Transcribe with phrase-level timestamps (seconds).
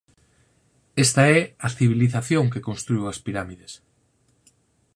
[1.05, 3.71] Esta é a civilización que construíu as pirámides.